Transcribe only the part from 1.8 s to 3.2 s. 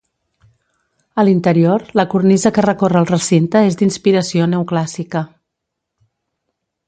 la cornisa que recorre el